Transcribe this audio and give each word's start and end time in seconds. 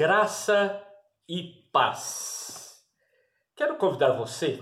graça 0.00 0.82
e 1.28 1.68
paz. 1.70 2.82
Quero 3.54 3.76
convidar 3.76 4.12
você 4.12 4.58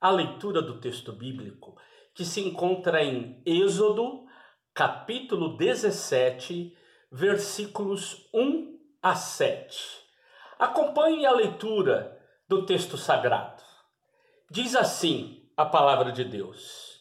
à 0.00 0.10
leitura 0.10 0.60
do 0.60 0.80
texto 0.80 1.12
bíblico 1.12 1.76
que 2.12 2.24
se 2.24 2.40
encontra 2.40 3.00
em 3.00 3.40
Êxodo, 3.46 4.26
capítulo 4.74 5.56
17, 5.56 6.76
versículos 7.08 8.28
1 8.34 8.80
a 9.00 9.14
7. 9.14 9.78
Acompanhe 10.58 11.24
a 11.24 11.30
leitura 11.30 12.20
do 12.48 12.66
texto 12.66 12.96
sagrado. 12.96 13.62
Diz 14.50 14.74
assim 14.74 15.48
a 15.56 15.64
palavra 15.64 16.10
de 16.10 16.24
Deus: 16.24 17.00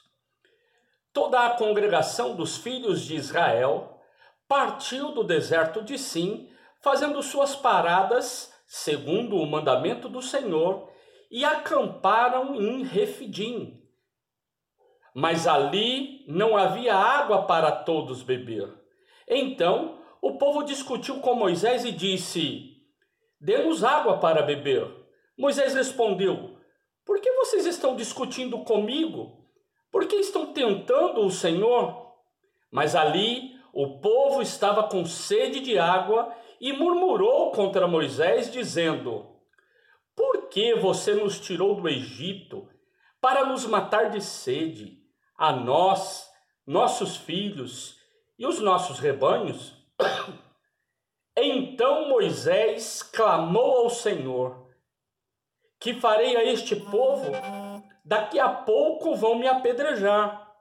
Toda 1.11 1.43
a 1.43 1.55
congregação 1.55 2.35
dos 2.35 2.55
filhos 2.55 3.01
de 3.01 3.15
Israel 3.15 3.99
partiu 4.47 5.11
do 5.11 5.23
deserto 5.23 5.81
de 5.81 5.97
Sim 5.97 6.49
fazendo 6.81 7.21
suas 7.21 7.55
paradas, 7.55 8.53
segundo 8.67 9.37
o 9.37 9.45
mandamento 9.45 10.07
do 10.07 10.21
Senhor, 10.21 10.89
e 11.31 11.45
acamparam 11.45 12.55
em 12.55 12.83
Refidim. 12.83 13.81
Mas 15.13 15.47
ali 15.47 16.25
não 16.27 16.55
havia 16.55 16.95
água 16.95 17.43
para 17.43 17.71
todos 17.71 18.23
beber. 18.23 18.73
Então 19.27 19.99
o 20.21 20.37
povo 20.37 20.63
discutiu 20.63 21.19
com 21.19 21.33
Moisés 21.33 21.85
e 21.85 21.91
disse: 21.91 22.77
Dê-nos 23.39 23.83
água 23.83 24.17
para 24.17 24.41
beber. 24.41 24.87
Moisés 25.37 25.73
respondeu: 25.73 26.57
Por 27.05 27.19
que 27.19 27.31
vocês 27.33 27.65
estão 27.65 27.95
discutindo 27.95 28.59
comigo? 28.59 29.47
Por 29.91 30.05
que 30.05 30.15
estão 30.17 30.53
tentando 30.53 31.21
o 31.21 31.31
Senhor? 31.31 32.13
Mas 32.71 32.95
ali 32.95 33.57
o 33.73 33.99
povo 33.99 34.41
estava 34.41 34.83
com 34.83 35.05
sede 35.05 35.59
de 35.61 35.77
água 35.77 36.33
e 36.59 36.73
murmurou 36.73 37.51
contra 37.51 37.87
Moisés, 37.87 38.51
dizendo: 38.51 39.25
Por 40.15 40.49
que 40.49 40.75
você 40.75 41.13
nos 41.13 41.39
tirou 41.39 41.75
do 41.75 41.87
Egito 41.87 42.67
para 43.21 43.45
nos 43.45 43.65
matar 43.65 44.09
de 44.09 44.21
sede, 44.21 45.01
a 45.37 45.51
nós, 45.51 46.29
nossos 46.65 47.15
filhos 47.15 47.97
e 48.37 48.45
os 48.45 48.59
nossos 48.59 48.99
rebanhos? 48.99 49.75
Então 51.41 52.09
Moisés 52.09 53.01
clamou 53.01 53.77
ao 53.83 53.89
Senhor: 53.89 54.67
Que 55.79 55.93
farei 55.93 56.35
a 56.35 56.43
este 56.43 56.75
povo? 56.75 57.31
Daqui 58.03 58.37
a 58.37 58.49
pouco 58.49 59.15
vão 59.15 59.35
me 59.35 59.47
apedrejar. 59.47 60.53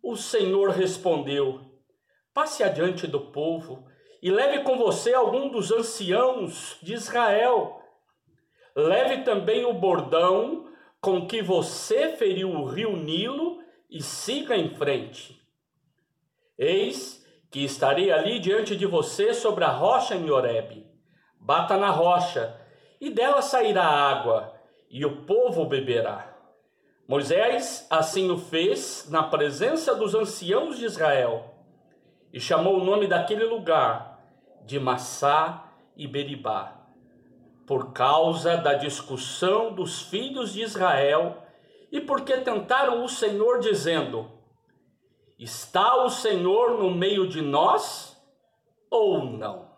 O 0.00 0.14
Senhor 0.14 0.70
respondeu: 0.70 1.60
Passe 2.32 2.62
adiante 2.62 3.08
do 3.08 3.32
povo 3.32 3.88
e 4.22 4.30
leve 4.30 4.62
com 4.62 4.76
você 4.76 5.14
algum 5.14 5.48
dos 5.48 5.70
anciãos 5.70 6.76
de 6.82 6.94
Israel. 6.94 7.80
Leve 8.74 9.22
também 9.22 9.64
o 9.64 9.72
bordão 9.72 10.66
com 11.00 11.26
que 11.26 11.42
você 11.42 12.16
feriu 12.16 12.50
o 12.50 12.64
rio 12.64 12.96
Nilo 12.96 13.58
e 13.90 14.02
siga 14.02 14.56
em 14.56 14.74
frente. 14.74 15.40
Eis 16.58 17.24
que 17.50 17.64
estarei 17.64 18.10
ali 18.10 18.38
diante 18.38 18.76
de 18.76 18.86
você 18.86 19.32
sobre 19.32 19.64
a 19.64 19.70
rocha 19.70 20.14
em 20.14 20.30
Horebe. 20.30 20.86
Bata 21.38 21.76
na 21.76 21.90
rocha, 21.90 22.60
e 23.00 23.08
dela 23.08 23.40
sairá 23.40 23.84
água, 23.84 24.52
e 24.90 25.04
o 25.04 25.24
povo 25.24 25.64
beberá. 25.64 26.36
Moisés 27.06 27.86
assim 27.88 28.30
o 28.30 28.36
fez 28.36 29.08
na 29.08 29.22
presença 29.22 29.94
dos 29.94 30.14
anciãos 30.14 30.76
de 30.76 30.86
Israel 30.86 31.54
e 32.32 32.40
chamou 32.40 32.80
o 32.80 32.84
nome 32.84 33.06
daquele 33.06 33.44
lugar 33.44 34.15
de 34.66 34.78
Massá 34.78 35.72
e 35.96 36.06
Beribá, 36.06 36.86
por 37.66 37.92
causa 37.92 38.56
da 38.56 38.74
discussão 38.74 39.72
dos 39.72 40.02
filhos 40.02 40.52
de 40.52 40.62
Israel 40.62 41.42
e 41.90 42.00
porque 42.00 42.36
tentaram 42.38 43.04
o 43.04 43.08
Senhor, 43.08 43.60
dizendo: 43.60 44.30
Está 45.38 46.04
o 46.04 46.10
Senhor 46.10 46.78
no 46.78 46.90
meio 46.90 47.26
de 47.28 47.40
nós 47.40 48.20
ou 48.90 49.24
não? 49.24 49.74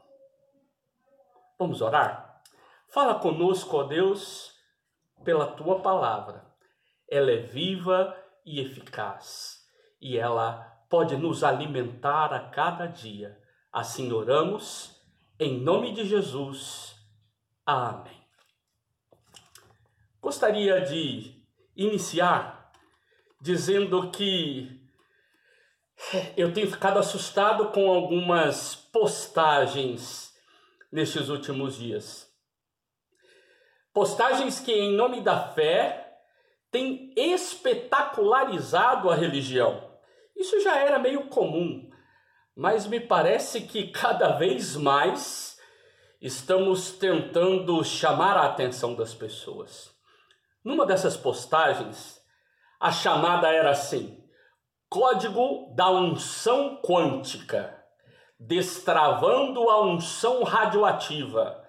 Vamos 1.59 1.81
orar? 1.81 2.43
Fala 2.89 3.17
conosco, 3.17 3.77
ó 3.77 3.83
Deus, 3.85 4.53
pela 5.23 5.47
tua 5.47 5.81
palavra. 5.81 6.47
Ela 7.11 7.31
é 7.31 7.37
viva 7.37 8.17
e 8.45 8.61
eficaz 8.61 9.59
e 10.01 10.17
ela 10.17 10.65
pode 10.89 11.17
nos 11.17 11.45
alimentar 11.45 12.33
a 12.33 12.49
cada 12.49 12.87
dia. 12.87 13.39
Assim 13.73 14.13
oramos, 14.13 15.01
em 15.39 15.61
nome 15.61 15.93
de 15.93 16.05
Jesus. 16.05 16.95
Amém. 17.65 18.19
Gostaria 20.21 20.81
de 20.81 21.43
iniciar 21.77 22.73
dizendo 23.41 24.11
que 24.11 24.81
eu 26.37 26.53
tenho 26.53 26.71
ficado 26.71 26.99
assustado 26.99 27.71
com 27.71 27.91
algumas 27.91 28.75
postagens 28.75 30.33
nestes 30.91 31.29
últimos 31.29 31.77
dias. 31.77 32.29
Postagens 33.93 34.61
que, 34.61 34.73
em 34.73 34.95
nome 34.95 35.21
da 35.21 35.53
fé, 35.53 36.21
têm 36.71 37.13
espetacularizado 37.17 39.11
a 39.11 39.15
religião 39.15 39.89
isso 40.39 40.61
já 40.61 40.77
era 40.77 41.01
meio 41.01 41.25
comum, 41.25 41.91
mas 42.59 42.89
me 42.89 42.99
parece 42.99 43.61
que 43.61 43.87
cada 43.87 44.31
vez 44.31 44.75
mais 44.75 45.61
estamos 46.21 46.91
tentando 46.91 47.85
chamar 47.85 48.37
a 48.37 48.47
atenção 48.47 48.97
das 48.97 49.15
pessoas. 49.15 49.95
Numa 50.65 50.85
dessas 50.85 51.17
postagens, 51.17 52.21
a 52.81 52.91
chamada 52.91 53.47
era 53.47 53.71
assim: 53.71 54.29
Código 54.89 55.73
da 55.77 55.89
unção 55.89 56.83
quântica, 56.83 57.81
destravando 58.41 59.71
a 59.71 59.81
unção 59.81 60.43
radioativa, 60.43 61.65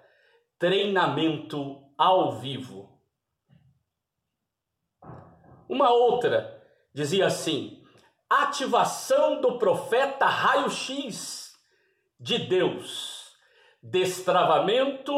treinamento 0.57 1.83
ao 1.95 2.31
vivo. 2.39 2.99
Uma 5.69 5.91
outra 5.91 6.59
dizia 6.91 7.27
assim: 7.27 7.78
ativação 8.29 9.41
do 9.41 9.57
profeta 9.57 10.27
raio-x 10.27 11.57
de 12.19 12.37
Deus, 12.37 13.31
destravamento 13.81 15.13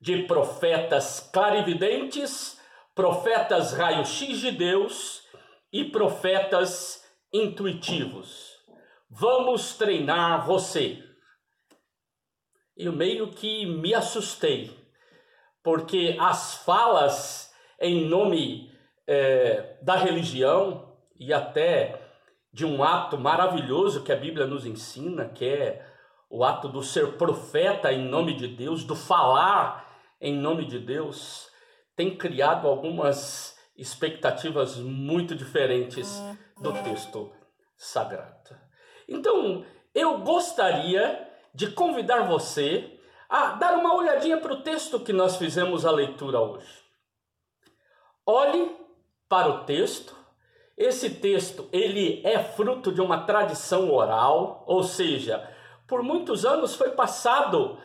de 0.00 0.22
profetas 0.22 1.28
clarividentes, 1.32 2.60
profetas 2.94 3.72
raio-x 3.72 4.38
de 4.38 4.52
Deus 4.52 5.22
e 5.72 5.84
profetas 5.84 7.04
intuitivos. 7.32 8.58
Vamos 9.08 9.74
treinar 9.74 10.46
você. 10.46 11.02
Eu 12.76 12.92
meio 12.92 13.32
que 13.32 13.66
me 13.66 13.92
assustei, 13.92 14.70
porque 15.62 16.16
as 16.20 16.54
falas 16.64 17.52
em 17.80 18.06
nome 18.06 18.72
é, 19.06 19.78
da 19.82 19.96
religião 19.96 20.96
e 21.18 21.32
até 21.32 22.09
de 22.52 22.66
um 22.66 22.82
ato 22.82 23.16
maravilhoso 23.16 24.02
que 24.02 24.12
a 24.12 24.16
Bíblia 24.16 24.46
nos 24.46 24.66
ensina, 24.66 25.28
que 25.28 25.44
é 25.44 25.86
o 26.28 26.44
ato 26.44 26.68
do 26.68 26.82
ser 26.82 27.16
profeta 27.16 27.92
em 27.92 28.08
nome 28.08 28.34
de 28.34 28.48
Deus, 28.48 28.84
do 28.84 28.94
falar 28.94 29.88
em 30.20 30.34
nome 30.36 30.64
de 30.66 30.78
Deus, 30.78 31.48
tem 31.96 32.16
criado 32.16 32.68
algumas 32.68 33.58
expectativas 33.76 34.76
muito 34.76 35.34
diferentes 35.34 36.22
do 36.60 36.72
texto 36.72 37.32
sagrado. 37.76 38.56
Então, 39.08 39.64
eu 39.94 40.18
gostaria 40.18 41.28
de 41.54 41.70
convidar 41.70 42.22
você 42.22 42.98
a 43.28 43.52
dar 43.52 43.76
uma 43.78 43.94
olhadinha 43.94 44.36
para 44.36 44.52
o 44.52 44.62
texto 44.62 45.00
que 45.00 45.12
nós 45.12 45.36
fizemos 45.36 45.86
a 45.86 45.90
leitura 45.90 46.40
hoje. 46.40 46.84
Olhe 48.26 48.76
para 49.28 49.48
o 49.48 49.64
texto 49.64 50.14
esse 50.80 51.10
texto, 51.10 51.68
ele 51.70 52.22
é 52.24 52.38
fruto 52.38 52.90
de 52.90 53.02
uma 53.02 53.26
tradição 53.26 53.92
oral, 53.92 54.64
ou 54.66 54.82
seja, 54.82 55.46
por 55.86 56.02
muitos 56.02 56.46
anos 56.46 56.74
foi 56.74 56.92
passado 56.92 57.76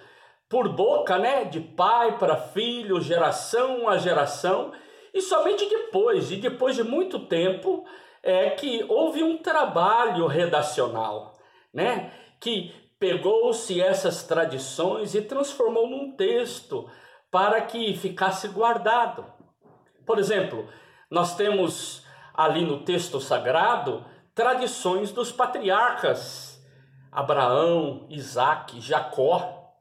por 0.47 0.69
boca, 0.69 1.17
né, 1.17 1.43
de 1.43 1.59
pai 1.59 2.17
para 2.17 2.37
filho, 2.37 3.01
geração 3.01 3.89
a 3.89 3.97
geração, 3.97 4.71
e 5.13 5.21
somente 5.21 5.67
depois, 5.67 6.31
e 6.31 6.37
depois 6.37 6.77
de 6.77 6.85
muito 6.85 7.19
tempo, 7.19 7.83
é 8.23 8.51
que 8.51 8.85
houve 8.87 9.21
um 9.21 9.39
trabalho 9.39 10.25
redacional, 10.25 11.33
né, 11.73 12.13
que 12.39 12.73
pegou-se 12.97 13.81
essas 13.81 14.23
tradições 14.23 15.13
e 15.13 15.21
transformou 15.21 15.89
num 15.89 16.15
texto 16.15 16.89
para 17.29 17.59
que 17.59 17.93
ficasse 17.97 18.47
guardado. 18.47 19.25
Por 20.05 20.17
exemplo, 20.17 20.65
nós 21.11 21.35
temos 21.35 22.04
ali 22.35 22.65
no 22.65 22.79
texto 22.79 23.19
sagrado 23.19 24.05
tradições 24.33 25.11
dos 25.11 25.31
patriarcas 25.31 26.55
Abraão, 27.15 28.05
Isaac, 28.09 28.81
Jacó, 28.81 29.73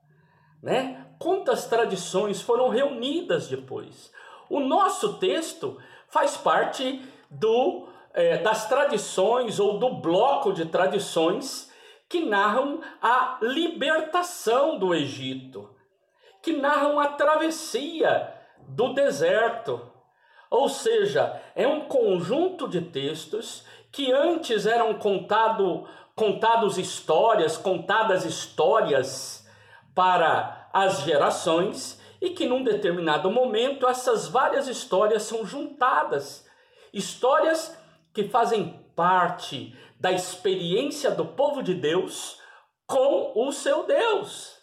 né? 0.62 1.04
Quantas 1.18 1.66
tradições 1.66 2.40
foram 2.40 2.68
reunidas 2.68 3.48
depois? 3.48 4.12
O 4.48 4.60
nosso 4.60 5.14
texto 5.14 5.76
faz 6.06 6.36
parte 6.36 7.02
do, 7.28 7.88
é, 8.12 8.38
das 8.38 8.68
tradições 8.68 9.58
ou 9.58 9.78
do 9.78 9.94
bloco 9.94 10.52
de 10.52 10.66
tradições 10.66 11.72
que 12.08 12.24
narram 12.24 12.80
a 13.02 13.38
libertação 13.42 14.78
do 14.78 14.94
Egito, 14.94 15.74
que 16.40 16.52
narram 16.52 17.00
a 17.00 17.08
travessia 17.08 18.32
do 18.68 18.92
deserto. 18.92 19.90
Ou 20.54 20.68
seja, 20.68 21.42
é 21.56 21.66
um 21.66 21.80
conjunto 21.80 22.68
de 22.68 22.80
textos 22.80 23.64
que 23.90 24.12
antes 24.12 24.66
eram 24.66 24.94
contado, 24.94 25.84
contados 26.14 26.78
histórias, 26.78 27.56
contadas 27.56 28.24
histórias 28.24 29.44
para 29.96 30.68
as 30.72 31.00
gerações 31.00 32.00
e 32.20 32.30
que 32.30 32.46
num 32.46 32.62
determinado 32.62 33.32
momento 33.32 33.88
essas 33.88 34.28
várias 34.28 34.68
histórias 34.68 35.24
são 35.24 35.44
juntadas. 35.44 36.48
Histórias 36.92 37.76
que 38.12 38.28
fazem 38.28 38.80
parte 38.94 39.76
da 39.98 40.12
experiência 40.12 41.10
do 41.10 41.24
povo 41.26 41.64
de 41.64 41.74
Deus 41.74 42.38
com 42.86 43.32
o 43.34 43.50
seu 43.50 43.82
Deus. 43.88 44.56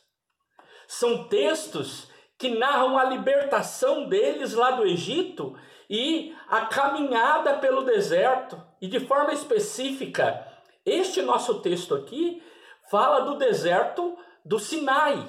São 0.87 1.25
textos 1.25 2.07
que 2.37 2.47
narram 2.47 2.97
a 2.97 3.03
libertação 3.03 4.07
deles 4.07 4.53
lá 4.53 4.71
do 4.71 4.85
Egito 4.85 5.57
e 5.91 6.33
a 6.47 6.67
caminhada 6.67 7.55
pelo 7.55 7.83
deserto. 7.83 8.63
E 8.79 8.87
de 8.87 9.01
forma 9.01 9.33
específica, 9.33 10.47
este 10.85 11.21
nosso 11.21 11.59
texto 11.59 11.93
aqui 11.93 12.41
fala 12.89 13.19
do 13.25 13.37
deserto 13.37 14.17
do 14.45 14.57
Sinai. 14.57 15.27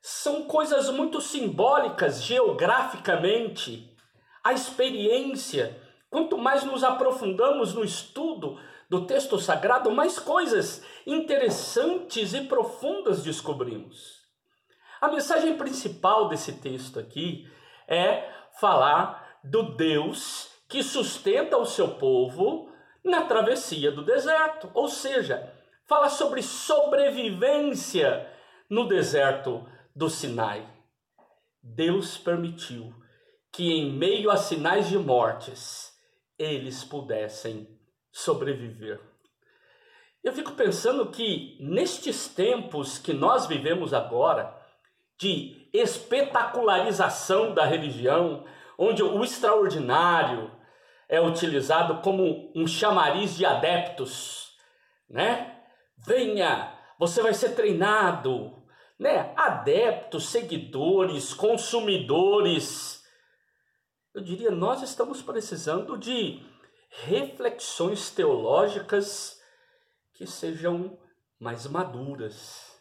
São 0.00 0.44
coisas 0.44 0.88
muito 0.88 1.20
simbólicas 1.20 2.22
geograficamente. 2.22 3.92
A 4.44 4.52
experiência, 4.52 5.82
quanto 6.08 6.38
mais 6.38 6.62
nos 6.62 6.84
aprofundamos 6.84 7.74
no 7.74 7.82
estudo 7.82 8.60
do 8.88 9.04
texto 9.04 9.36
sagrado, 9.40 9.90
mais 9.90 10.16
coisas 10.16 10.84
interessantes 11.04 12.34
e 12.34 12.42
profundas 12.42 13.24
descobrimos. 13.24 14.22
A 15.00 15.08
mensagem 15.08 15.56
principal 15.56 16.28
desse 16.28 16.52
texto 16.52 17.00
aqui 17.00 17.50
é 17.88 18.30
falar 18.60 19.23
do 19.44 19.76
Deus 19.76 20.50
que 20.68 20.82
sustenta 20.82 21.56
o 21.58 21.66
seu 21.66 21.88
povo 21.96 22.72
na 23.04 23.22
travessia 23.26 23.92
do 23.92 24.02
deserto. 24.02 24.70
Ou 24.74 24.88
seja, 24.88 25.52
fala 25.86 26.08
sobre 26.08 26.42
sobrevivência 26.42 28.28
no 28.68 28.88
deserto 28.88 29.68
do 29.94 30.08
Sinai. 30.08 30.66
Deus 31.62 32.18
permitiu 32.18 32.92
que, 33.52 33.70
em 33.72 33.92
meio 33.92 34.30
a 34.30 34.36
sinais 34.36 34.88
de 34.88 34.98
mortes, 34.98 35.92
eles 36.38 36.82
pudessem 36.82 37.68
sobreviver. 38.10 39.00
Eu 40.22 40.32
fico 40.32 40.52
pensando 40.52 41.10
que 41.10 41.56
nestes 41.60 42.26
tempos 42.28 42.98
que 42.98 43.12
nós 43.12 43.46
vivemos 43.46 43.92
agora, 43.92 44.58
de 45.18 45.68
espetacularização 45.72 47.54
da 47.54 47.64
religião, 47.64 48.44
onde 48.78 49.02
o 49.02 49.22
extraordinário 49.22 50.50
é 51.08 51.20
utilizado 51.20 52.00
como 52.00 52.52
um 52.54 52.66
chamariz 52.66 53.36
de 53.36 53.44
adeptos, 53.44 54.56
né? 55.08 55.62
Venha, 55.96 56.76
você 56.98 57.22
vai 57.22 57.34
ser 57.34 57.50
treinado, 57.50 58.62
né? 58.98 59.32
Adeptos, 59.36 60.28
seguidores, 60.28 61.32
consumidores. 61.34 63.02
Eu 64.14 64.22
diria, 64.22 64.50
nós 64.50 64.82
estamos 64.82 65.22
precisando 65.22 65.96
de 65.96 66.42
reflexões 67.04 68.10
teológicas 68.10 69.40
que 70.14 70.26
sejam 70.26 70.96
mais 71.38 71.66
maduras, 71.66 72.80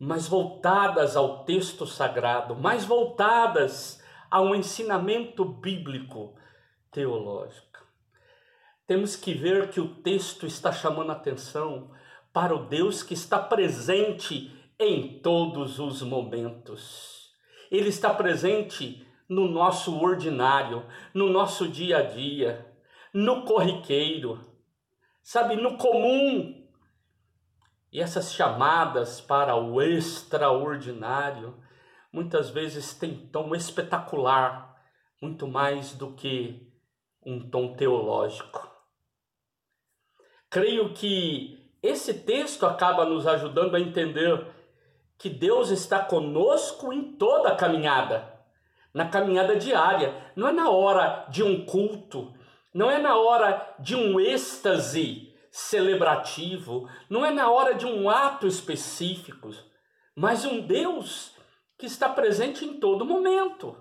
mais 0.00 0.26
voltadas 0.26 1.16
ao 1.16 1.44
texto 1.44 1.86
sagrado, 1.86 2.56
mais 2.56 2.84
voltadas 2.84 4.02
a 4.34 4.40
um 4.40 4.52
ensinamento 4.52 5.44
bíblico 5.44 6.34
teológico. 6.90 7.86
Temos 8.84 9.14
que 9.14 9.32
ver 9.32 9.70
que 9.70 9.80
o 9.80 9.94
texto 10.02 10.44
está 10.44 10.72
chamando 10.72 11.12
atenção 11.12 11.92
para 12.32 12.52
o 12.52 12.66
Deus 12.66 13.00
que 13.00 13.14
está 13.14 13.38
presente 13.38 14.52
em 14.76 15.20
todos 15.20 15.78
os 15.78 16.02
momentos. 16.02 17.32
Ele 17.70 17.88
está 17.88 18.12
presente 18.12 19.06
no 19.28 19.46
nosso 19.46 19.96
ordinário, 20.02 20.84
no 21.14 21.30
nosso 21.30 21.68
dia 21.68 21.98
a 21.98 22.02
dia, 22.02 22.66
no 23.12 23.44
corriqueiro, 23.44 24.44
sabe, 25.22 25.54
no 25.54 25.78
comum. 25.78 26.66
E 27.92 28.00
essas 28.00 28.34
chamadas 28.34 29.20
para 29.20 29.54
o 29.54 29.80
extraordinário 29.80 31.62
muitas 32.14 32.48
vezes 32.48 32.94
tem 32.94 33.12
tom 33.32 33.56
espetacular, 33.56 34.80
muito 35.20 35.48
mais 35.48 35.94
do 35.94 36.12
que 36.12 36.72
um 37.26 37.50
tom 37.50 37.74
teológico. 37.74 38.70
Creio 40.48 40.94
que 40.94 41.76
esse 41.82 42.14
texto 42.14 42.66
acaba 42.66 43.04
nos 43.04 43.26
ajudando 43.26 43.74
a 43.74 43.80
entender 43.80 44.46
que 45.18 45.28
Deus 45.28 45.70
está 45.70 46.04
conosco 46.04 46.92
em 46.92 47.16
toda 47.16 47.48
a 47.48 47.56
caminhada, 47.56 48.32
na 48.92 49.08
caminhada 49.08 49.56
diária, 49.56 50.14
não 50.36 50.46
é 50.46 50.52
na 50.52 50.70
hora 50.70 51.26
de 51.28 51.42
um 51.42 51.66
culto, 51.66 52.32
não 52.72 52.88
é 52.88 52.98
na 52.98 53.16
hora 53.16 53.74
de 53.80 53.96
um 53.96 54.20
êxtase 54.20 55.34
celebrativo, 55.50 56.88
não 57.10 57.26
é 57.26 57.32
na 57.32 57.50
hora 57.50 57.74
de 57.74 57.86
um 57.86 58.08
ato 58.08 58.46
específico, 58.46 59.50
mas 60.14 60.44
um 60.44 60.60
Deus 60.60 61.33
que 61.78 61.86
está 61.86 62.08
presente 62.08 62.64
em 62.64 62.78
todo 62.78 63.04
momento, 63.04 63.76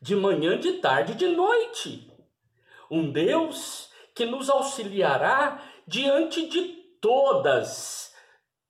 de 0.00 0.14
manhã, 0.14 0.58
de 0.58 0.74
tarde, 0.74 1.14
de 1.14 1.28
noite. 1.28 2.10
Um 2.90 3.10
Deus 3.10 3.90
que 4.14 4.24
nos 4.24 4.48
auxiliará 4.48 5.62
diante 5.86 6.48
de 6.48 6.62
todas, 7.00 8.14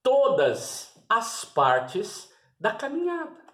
todas 0.03 0.95
as 1.09 1.45
partes 1.45 2.33
da 2.59 2.73
caminhada. 2.73 3.45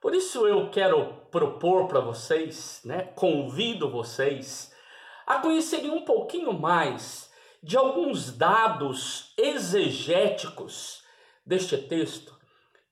Por 0.00 0.14
isso 0.14 0.46
eu 0.46 0.70
quero 0.70 1.26
propor 1.30 1.86
para 1.86 2.00
vocês, 2.00 2.80
né, 2.84 3.02
convido 3.14 3.90
vocês 3.90 4.74
a 5.26 5.38
conhecerem 5.38 5.90
um 5.90 6.04
pouquinho 6.04 6.52
mais 6.52 7.30
de 7.62 7.76
alguns 7.76 8.36
dados 8.36 9.34
exegéticos 9.36 11.04
deste 11.44 11.76
texto, 11.76 12.38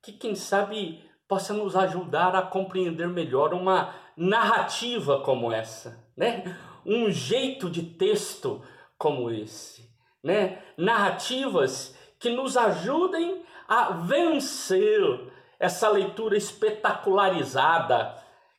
que 0.03 0.13
quem 0.13 0.35
sabe 0.35 1.08
possa 1.29 1.53
nos 1.53 1.77
ajudar 1.77 2.35
a 2.35 2.43
compreender 2.43 3.07
melhor 3.07 3.53
uma 3.53 3.95
narrativa 4.17 5.21
como 5.21 5.53
essa, 5.53 6.05
né? 6.17 6.57
Um 6.85 7.11
jeito 7.11 7.69
de 7.69 7.83
texto 7.83 8.63
como 8.97 9.31
esse, 9.31 9.89
né? 10.25 10.63
Narrativas 10.77 11.97
que 12.19 12.31
nos 12.31 12.57
ajudem 12.57 13.45
a 13.69 13.91
vencer 13.91 15.31
essa 15.61 15.89
leitura 15.91 16.37
espetacularizada 16.37 18.17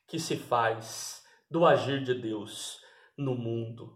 que 0.08 0.20
se 0.20 0.38
faz 0.38 1.26
do 1.50 1.66
agir 1.66 2.04
de 2.04 2.14
Deus 2.14 2.80
no 3.18 3.34
mundo. 3.34 3.94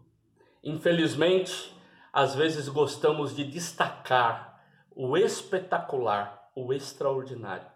Infelizmente, 0.63 1.73
às 2.11 2.33
vezes 2.33 2.67
gostamos 2.67 3.35
de 3.35 3.43
destacar 3.43 4.63
o 4.95 5.17
espetacular, 5.17 6.49
o 6.55 6.73
extraordinário. 6.73 7.72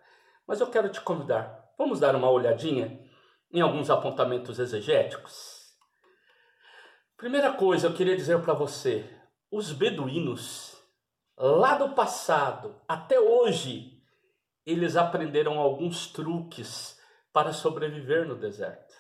Mas 0.48 0.62
eu 0.62 0.72
quero 0.72 0.90
te 0.90 1.02
convidar, 1.02 1.74
vamos 1.78 2.00
dar 2.00 2.16
uma 2.16 2.30
olhadinha 2.30 3.06
em 3.52 3.60
alguns 3.60 3.90
apontamentos 3.90 4.60
exegéticos? 4.60 5.76
Primeira 7.18 7.52
coisa, 7.54 7.88
eu 7.88 7.94
queria 7.94 8.16
dizer 8.16 8.42
para 8.42 8.54
você: 8.54 9.06
os 9.52 9.74
beduínos, 9.74 10.78
lá 11.38 11.78
do 11.78 11.94
passado 11.94 12.80
até 12.88 13.20
hoje, 13.20 14.02
eles 14.66 14.96
aprenderam 14.96 15.60
alguns 15.60 16.08
truques 16.08 16.98
para 17.34 17.52
sobreviver 17.52 18.26
no 18.28 18.36
deserto. 18.36 18.96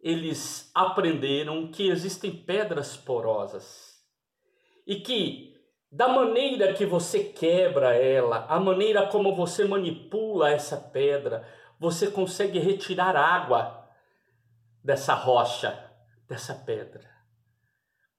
Eles 0.00 0.70
aprenderam 0.74 1.72
que 1.72 1.88
existem 1.88 2.30
pedras 2.44 2.96
porosas 2.96 4.00
e 4.86 5.00
que 5.00 5.57
da 5.90 6.08
maneira 6.08 6.72
que 6.74 6.84
você 6.84 7.24
quebra 7.24 7.94
ela, 7.94 8.46
a 8.48 8.60
maneira 8.60 9.06
como 9.06 9.34
você 9.34 9.64
manipula 9.64 10.50
essa 10.50 10.76
pedra, 10.76 11.46
você 11.78 12.10
consegue 12.10 12.58
retirar 12.58 13.16
água 13.16 13.88
dessa 14.84 15.14
rocha, 15.14 15.78
dessa 16.28 16.54
pedra. 16.54 17.08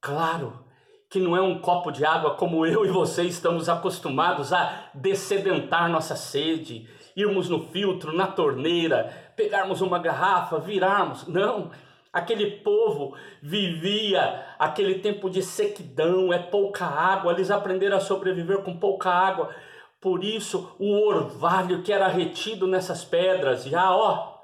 Claro 0.01 0.65
que 1.09 1.19
não 1.19 1.35
é 1.35 1.41
um 1.41 1.59
copo 1.59 1.91
de 1.91 2.05
água 2.05 2.35
como 2.35 2.65
eu 2.65 2.85
e 2.85 2.89
você 2.89 3.23
estamos 3.23 3.67
acostumados 3.67 4.53
a 4.53 4.89
descedentar 4.93 5.89
nossa 5.89 6.15
sede 6.15 6.87
irmos 7.15 7.49
no 7.49 7.67
filtro, 7.67 8.13
na 8.13 8.27
torneira, 8.27 9.31
pegarmos 9.35 9.81
uma 9.81 9.99
garrafa, 9.99 10.59
virarmos. 10.59 11.27
Não. 11.27 11.71
Aquele 12.11 12.57
povo 12.61 13.15
vivia 13.41 14.43
aquele 14.57 14.99
tempo 14.99 15.29
de 15.29 15.43
sequidão, 15.43 16.33
é 16.33 16.39
pouca 16.39 16.85
água, 16.85 17.33
eles 17.33 17.51
aprenderam 17.51 17.97
a 17.97 18.01
sobreviver 18.01 18.63
com 18.63 18.79
pouca 18.79 19.11
água. 19.11 19.53
Por 20.01 20.23
isso, 20.23 20.75
o 20.79 20.91
orvalho 21.07 21.83
que 21.83 21.93
era 21.93 22.07
retido 22.07 22.65
nessas 22.65 23.05
pedras, 23.05 23.63
já 23.65 23.95
ó, 23.95 24.39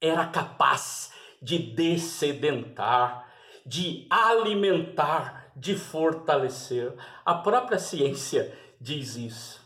era 0.00 0.26
capaz 0.28 1.12
de 1.40 1.58
descedentar, 1.58 3.28
de 3.66 4.06
alimentar, 4.08 5.52
de 5.54 5.76
fortalecer. 5.76 6.94
A 7.26 7.34
própria 7.34 7.78
ciência 7.78 8.56
diz 8.80 9.16
isso 9.16 9.61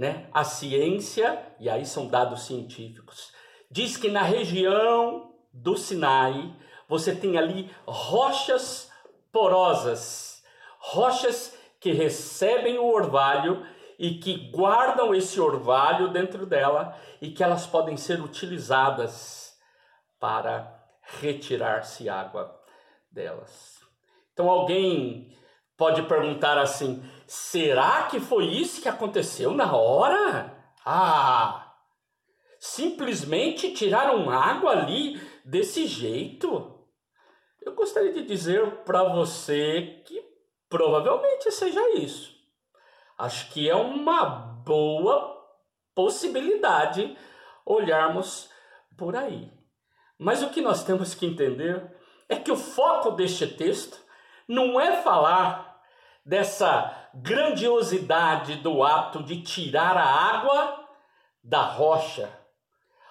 né? 0.00 0.30
A 0.32 0.44
ciência, 0.44 1.38
e 1.60 1.68
aí 1.68 1.84
são 1.84 2.06
dados 2.06 2.46
científicos, 2.46 3.34
diz 3.70 3.98
que 3.98 4.10
na 4.10 4.22
região 4.22 5.34
do 5.52 5.76
Sinai 5.76 6.56
você 6.88 7.14
tem 7.14 7.36
ali 7.36 7.70
rochas 7.86 8.90
porosas, 9.30 10.42
rochas 10.78 11.54
que 11.78 11.92
recebem 11.92 12.78
o 12.78 12.86
orvalho 12.86 13.62
e 13.98 14.14
que 14.14 14.50
guardam 14.50 15.14
esse 15.14 15.38
orvalho 15.38 16.08
dentro 16.08 16.46
dela 16.46 16.96
e 17.20 17.30
que 17.30 17.44
elas 17.44 17.66
podem 17.66 17.98
ser 17.98 18.22
utilizadas 18.22 19.54
para 20.18 20.82
retirar-se 21.20 22.08
água 22.08 22.58
delas. 23.12 23.82
Então 24.32 24.48
alguém 24.48 25.36
pode 25.76 26.02
perguntar 26.04 26.56
assim: 26.56 27.02
será 27.30 28.08
que 28.08 28.18
foi 28.18 28.46
isso 28.46 28.82
que 28.82 28.88
aconteceu 28.88 29.52
na 29.52 29.76
hora? 29.76 30.52
Ah! 30.84 31.76
Simplesmente 32.58 33.72
tiraram 33.72 34.28
água 34.28 34.72
ali 34.72 35.14
desse 35.44 35.86
jeito? 35.86 36.76
Eu 37.62 37.72
gostaria 37.76 38.12
de 38.12 38.24
dizer 38.24 38.68
para 38.78 39.04
você 39.04 40.02
que 40.04 40.20
provavelmente 40.68 41.52
seja 41.52 41.80
isso. 41.98 42.34
Acho 43.16 43.52
que 43.52 43.70
é 43.70 43.76
uma 43.76 44.24
boa 44.64 45.40
possibilidade 45.94 47.16
olharmos 47.64 48.50
por 48.98 49.14
aí. 49.14 49.52
Mas 50.18 50.42
o 50.42 50.50
que 50.50 50.60
nós 50.60 50.82
temos 50.82 51.14
que 51.14 51.26
entender 51.26 51.96
é 52.28 52.34
que 52.34 52.50
o 52.50 52.56
foco 52.56 53.12
deste 53.12 53.46
texto 53.46 54.04
não 54.48 54.80
é 54.80 55.00
falar 55.00 55.69
dessa 56.30 57.08
grandiosidade 57.12 58.54
do 58.58 58.84
ato 58.84 59.20
de 59.20 59.42
tirar 59.42 59.96
a 59.96 60.04
água 60.04 60.86
da 61.42 61.62
rocha, 61.62 62.30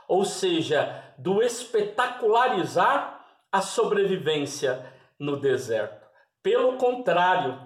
ou 0.08 0.24
seja, 0.24 1.04
do 1.18 1.44
espetacularizar 1.44 3.26
a 3.52 3.60
sobrevivência 3.60 4.86
no 5.20 5.36
deserto. 5.36 6.08
Pelo 6.42 6.78
contrário, 6.78 7.60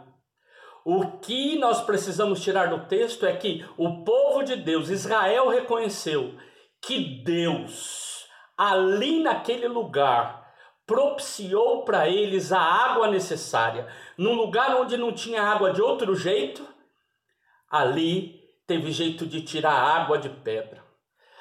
o 0.83 1.19
que 1.19 1.59
nós 1.59 1.81
precisamos 1.81 2.41
tirar 2.41 2.69
do 2.69 2.87
texto 2.87 3.23
é 3.23 3.35
que 3.35 3.63
o 3.77 4.03
povo 4.03 4.41
de 4.41 4.55
Deus, 4.55 4.89
Israel, 4.89 5.49
reconheceu 5.49 6.33
que 6.81 7.21
Deus, 7.23 8.27
ali 8.57 9.21
naquele 9.21 9.67
lugar, 9.67 10.42
propiciou 10.85 11.83
para 11.83 12.07
eles 12.07 12.51
a 12.51 12.59
água 12.59 13.07
necessária. 13.07 13.87
Num 14.17 14.33
lugar 14.33 14.75
onde 14.75 14.97
não 14.97 15.11
tinha 15.11 15.43
água 15.43 15.71
de 15.71 15.81
outro 15.81 16.15
jeito, 16.15 16.67
ali 17.69 18.41
teve 18.67 18.91
jeito 18.91 19.25
de 19.25 19.41
tirar 19.41 19.73
água 19.73 20.17
de 20.17 20.29
pedra. 20.29 20.83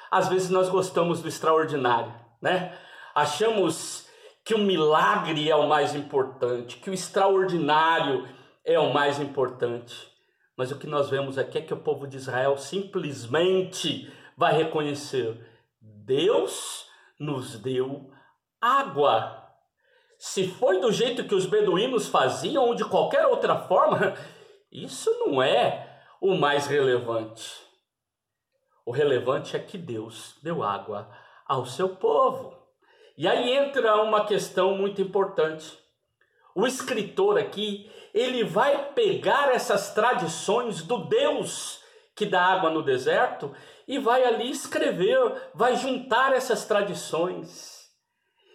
Às 0.09 0.29
vezes 0.29 0.49
nós 0.49 0.69
gostamos 0.69 1.21
do 1.21 1.27
extraordinário, 1.27 2.13
né? 2.41 2.77
Achamos 3.15 4.07
que 4.43 4.53
o 4.53 4.59
milagre 4.59 5.49
é 5.49 5.55
o 5.55 5.67
mais 5.67 5.95
importante, 5.95 6.77
que 6.77 6.89
o 6.89 6.93
extraordinário 6.93 8.27
é 8.65 8.77
o 8.77 8.93
mais 8.93 9.19
importante. 9.19 10.11
Mas 10.55 10.71
o 10.71 10.77
que 10.77 10.87
nós 10.87 11.09
vemos 11.09 11.37
aqui 11.37 11.57
é 11.57 11.61
que 11.61 11.73
o 11.73 11.79
povo 11.79 12.07
de 12.07 12.17
Israel 12.17 12.57
simplesmente 12.57 14.11
vai 14.37 14.53
reconhecer: 14.53 15.35
Deus 15.81 16.87
nos 17.19 17.57
deu 17.57 18.12
água. 18.63 19.43
Se 20.17 20.47
foi 20.47 20.79
do 20.79 20.89
jeito 20.89 21.25
que 21.25 21.35
os 21.35 21.45
beduínos 21.45 22.07
faziam 22.07 22.63
ou 22.63 22.73
de 22.73 22.85
qualquer 22.85 23.25
outra 23.27 23.57
forma, 23.57 24.15
isso 24.71 25.09
não 25.19 25.43
é 25.43 26.01
o 26.21 26.35
mais 26.35 26.65
relevante. 26.65 27.61
O 28.85 28.91
relevante 28.91 29.55
é 29.57 29.59
que 29.59 29.77
Deus 29.77 30.37
deu 30.41 30.63
água 30.63 31.09
ao 31.45 31.65
seu 31.65 31.89
povo. 31.89 32.57
E 33.17 33.27
aí 33.27 33.51
entra 33.51 34.01
uma 34.01 34.25
questão 34.25 34.75
muito 34.77 35.01
importante. 35.01 35.77
O 36.55 36.65
escritor 36.65 37.37
aqui, 37.37 37.91
ele 38.13 38.43
vai 38.43 38.93
pegar 38.93 39.53
essas 39.53 39.93
tradições 39.93 40.81
do 40.81 41.05
Deus 41.05 41.81
que 42.15 42.25
dá 42.25 42.45
água 42.45 42.69
no 42.69 42.81
deserto 42.81 43.53
e 43.87 43.99
vai 43.99 44.23
ali 44.23 44.49
escrever, 44.49 45.49
vai 45.53 45.75
juntar 45.75 46.31
essas 46.33 46.65
tradições. 46.65 47.82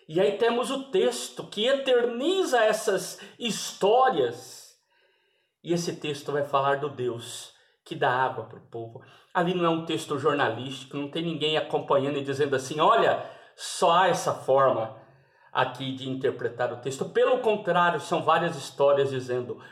E 0.09 0.19
aí 0.19 0.39
temos 0.39 0.71
o 0.71 0.85
texto 0.85 1.45
que 1.45 1.67
eterniza 1.67 2.65
essas 2.65 3.21
histórias. 3.39 4.75
E 5.63 5.75
esse 5.75 5.97
texto 5.97 6.33
vai 6.33 6.45
falar 6.45 6.77
do 6.77 6.89
Deus 6.89 7.53
que 7.85 7.95
dá 7.95 8.11
água 8.11 8.45
para 8.45 8.59
o 8.59 8.67
povo. 8.69 9.03
Ali 9.35 9.55
não 9.55 9.65
é 9.67 9.69
um 9.69 9.85
texto 9.85 10.19
jornalístico, 10.19 10.97
não 10.97 11.11
tem 11.11 11.23
ninguém 11.23 11.59
acompanhando 11.59 12.17
e 12.17 12.25
dizendo 12.25 12.57
assim: 12.57 12.81
olha, 12.81 13.23
só 13.55 13.93
há 13.93 14.09
essa 14.09 14.33
forma 14.33 14.97
aqui 15.53 15.95
de 15.95 16.09
interpretar 16.09 16.73
o 16.73 16.79
texto. 16.79 17.05
Pelo 17.07 17.41
contrário, 17.41 18.01
são 18.01 18.23
várias 18.23 18.57
histórias 18.57 19.11
dizendo: 19.11 19.63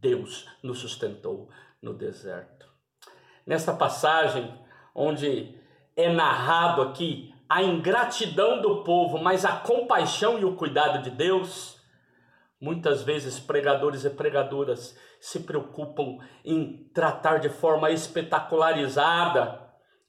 Deus 0.00 0.48
nos 0.62 0.78
sustentou 0.78 1.48
no 1.80 1.94
deserto. 1.94 2.66
Nesta 3.46 3.72
passagem, 3.72 4.52
onde 4.94 5.56
é 5.96 6.08
narrado 6.08 6.82
aqui 6.82 7.33
a 7.48 7.62
ingratidão 7.62 8.60
do 8.60 8.82
povo, 8.82 9.18
mas 9.18 9.44
a 9.44 9.52
compaixão 9.52 10.38
e 10.38 10.44
o 10.44 10.56
cuidado 10.56 11.02
de 11.02 11.10
Deus, 11.10 11.80
muitas 12.60 13.02
vezes 13.02 13.38
pregadores 13.38 14.04
e 14.04 14.10
pregadoras 14.10 14.96
se 15.20 15.40
preocupam 15.40 16.18
em 16.44 16.88
tratar 16.92 17.38
de 17.38 17.48
forma 17.48 17.90
espetacularizada, 17.90 19.60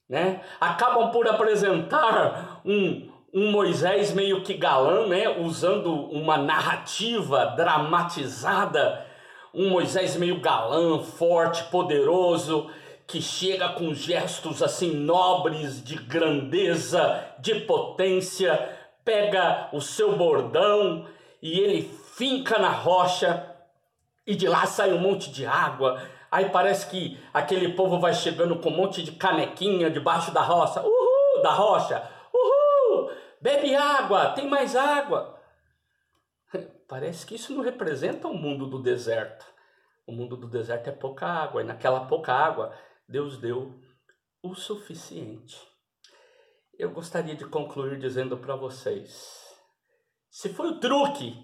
né? 0.09 0.41
Acabam 0.59 1.11
por 1.11 1.27
apresentar 1.27 2.61
um, 2.65 3.09
um 3.33 3.51
Moisés 3.51 4.13
meio 4.13 4.43
que 4.43 4.53
galã, 4.53 5.07
né? 5.07 5.27
Usando 5.39 5.93
uma 5.93 6.37
narrativa 6.37 7.53
dramatizada, 7.57 9.05
um 9.53 9.69
Moisés 9.69 10.15
meio 10.15 10.39
galã, 10.39 10.99
forte, 11.01 11.63
poderoso, 11.65 12.69
que 13.07 13.21
chega 13.21 13.69
com 13.69 13.93
gestos 13.93 14.63
assim 14.63 14.91
nobres 14.91 15.83
de 15.83 15.95
grandeza, 15.95 17.23
de 17.39 17.61
potência, 17.61 18.77
pega 19.03 19.69
o 19.71 19.79
seu 19.79 20.17
bordão 20.17 21.05
e 21.41 21.59
ele 21.59 21.83
finca 22.15 22.57
na 22.57 22.69
rocha 22.69 23.55
e 24.25 24.35
de 24.35 24.47
lá 24.47 24.65
sai 24.65 24.91
um 24.91 24.97
monte 24.97 25.29
de 25.29 25.45
água. 25.45 26.01
Aí 26.31 26.49
parece 26.49 26.89
que 26.89 27.19
aquele 27.33 27.73
povo 27.73 27.99
vai 27.99 28.13
chegando 28.13 28.57
com 28.57 28.69
um 28.69 28.75
monte 28.75 29.03
de 29.03 29.11
canequinha 29.11 29.89
debaixo 29.89 30.31
da 30.31 30.41
roça. 30.41 30.81
Uhul, 30.81 31.43
da 31.43 31.51
rocha. 31.51 32.09
Uhul! 32.33 33.11
Bebe 33.39 33.75
água, 33.75 34.31
tem 34.31 34.49
mais 34.49 34.75
água. 34.75 35.39
Parece 36.89 37.25
que 37.25 37.35
isso 37.35 37.53
não 37.53 37.63
representa 37.63 38.27
o 38.27 38.33
mundo 38.33 38.65
do 38.65 38.81
deserto. 38.81 39.45
O 40.07 40.11
mundo 40.11 40.35
do 40.35 40.47
deserto 40.47 40.87
é 40.87 40.91
pouca 40.91 41.25
água, 41.25 41.61
e 41.61 41.65
naquela 41.65 42.01
pouca 42.01 42.33
água 42.33 42.73
Deus 43.07 43.37
deu 43.37 43.79
o 44.41 44.55
suficiente. 44.55 45.59
Eu 46.77 46.91
gostaria 46.91 47.35
de 47.35 47.45
concluir 47.45 47.99
dizendo 47.99 48.37
para 48.37 48.55
vocês: 48.55 49.43
se 50.29 50.49
foi 50.49 50.67
o 50.67 50.79
truque 50.79 51.35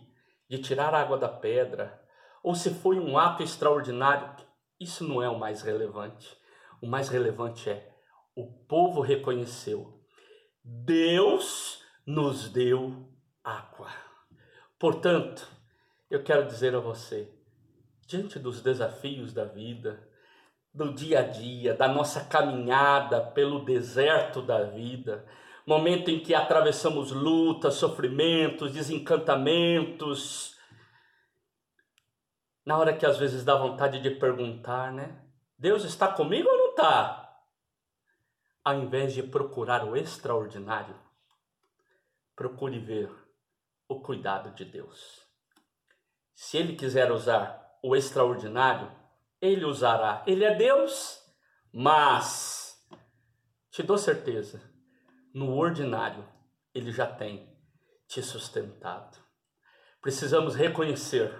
de 0.50 0.60
tirar 0.60 0.94
a 0.94 1.02
água 1.02 1.18
da 1.18 1.30
pedra, 1.30 2.02
ou 2.44 2.54
se 2.56 2.74
foi 2.74 3.00
um 3.00 3.18
ato 3.18 3.44
extraordinário, 3.44 4.36
isso 4.80 5.08
não 5.08 5.22
é 5.22 5.30
o 5.30 5.40
mais 5.40 5.62
relevante. 5.62 6.36
O 6.82 6.88
mais 6.88 7.08
relevante 7.08 7.70
é 7.70 7.96
o 8.36 8.52
povo 8.66 9.02
reconheceu. 9.02 10.02
Deus 10.64 11.84
nos 12.06 12.50
deu 12.50 13.10
água. 13.44 13.90
Portanto, 14.80 15.48
eu 16.10 16.24
quero 16.24 16.48
dizer 16.48 16.76
a 16.76 16.80
você, 16.80 17.32
diante 18.08 18.40
dos 18.40 18.62
desafios 18.62 19.32
da 19.34 19.46
vida, 19.46 20.11
do 20.74 20.94
dia 20.94 21.20
a 21.20 21.24
dia, 21.24 21.74
da 21.74 21.88
nossa 21.88 22.24
caminhada 22.26 23.22
pelo 23.22 23.66
deserto 23.66 24.42
da 24.42 24.64
vida, 24.64 25.26
momento 25.66 26.10
em 26.10 26.20
que 26.20 26.34
atravessamos 26.34 27.12
lutas, 27.12 27.76
sofrimentos, 27.76 28.72
desencantamentos, 28.72 30.58
na 32.66 32.78
hora 32.78 32.96
que 32.96 33.06
às 33.06 33.18
vezes 33.18 33.44
dá 33.44 33.56
vontade 33.56 34.00
de 34.00 34.12
perguntar, 34.12 34.92
né? 34.92 35.20
Deus 35.58 35.84
está 35.84 36.08
comigo 36.08 36.48
ou 36.48 36.58
não 36.58 36.70
está? 36.70 37.40
Ao 38.64 38.76
invés 38.76 39.14
de 39.14 39.24
procurar 39.24 39.84
o 39.84 39.96
extraordinário, 39.96 40.96
procure 42.36 42.80
ver 42.80 43.12
o 43.88 44.00
cuidado 44.00 44.54
de 44.56 44.64
Deus. 44.64 45.22
Se 46.34 46.58
Ele 46.58 46.76
quiser 46.76 47.12
usar 47.12 47.78
o 47.84 47.96
extraordinário, 47.96 49.01
Ele 49.42 49.66
usará. 49.66 50.24
Ele 50.28 50.46
é 50.46 50.56
Deus, 50.56 51.20
mas 51.74 52.78
te 53.72 53.82
dou 53.82 53.98
certeza, 53.98 54.62
no 55.34 55.58
ordinário 55.58 56.28
Ele 56.74 56.92
já 56.92 57.08
tem 57.08 57.50
te 58.08 58.22
sustentado. 58.22 59.18
Precisamos 60.02 60.56
reconhecer 60.56 61.34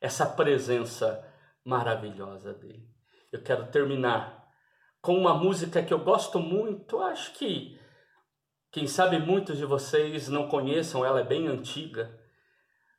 essa 0.00 0.26
presença 0.26 1.24
maravilhosa 1.64 2.52
dele. 2.54 2.88
Eu 3.32 3.42
quero 3.42 3.70
terminar 3.70 4.46
com 5.00 5.14
uma 5.14 5.34
música 5.34 5.82
que 5.82 5.92
eu 5.92 5.98
gosto 5.98 6.38
muito, 6.38 7.00
acho 7.00 7.32
que 7.34 7.78
quem 8.70 8.86
sabe 8.86 9.18
muitos 9.18 9.56
de 9.56 9.64
vocês 9.64 10.28
não 10.28 10.48
conheçam, 10.48 11.04
ela 11.04 11.20
é 11.20 11.24
bem 11.24 11.46
antiga, 11.46 12.18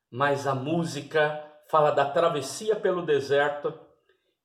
mas 0.10 0.48
a 0.48 0.56
música 0.56 1.46
fala 1.70 1.92
da 1.92 2.10
travessia 2.10 2.76
pelo 2.76 3.06
deserto 3.06 3.72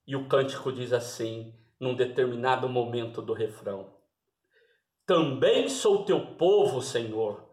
e 0.06 0.14
o 0.16 0.28
cântico 0.28 0.72
diz 0.72 0.92
assim, 0.92 1.54
num 1.80 1.94
determinado 1.94 2.68
momento 2.68 3.22
do 3.22 3.32
refrão: 3.32 3.94
Também 5.06 5.68
sou 5.68 6.04
teu 6.04 6.34
povo, 6.36 6.80
Senhor, 6.80 7.48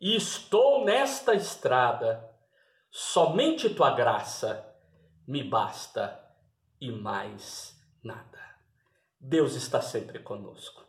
e 0.00 0.14
estou 0.16 0.84
nesta 0.84 1.34
estrada, 1.34 2.28
somente 2.90 3.70
tua 3.74 3.90
graça 3.94 4.74
me 5.26 5.42
basta 5.42 6.24
e 6.80 6.92
mais 6.92 7.76
nada. 8.02 8.38
Deus 9.18 9.54
está 9.54 9.80
sempre 9.80 10.20
conosco. 10.20 10.84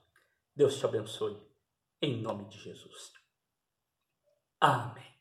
Deus 0.56 0.78
te 0.78 0.86
abençoe. 0.86 1.42
Em 2.02 2.22
nome 2.22 2.46
de 2.46 2.60
Jesus. 2.60 3.14
Amém. 4.60 5.17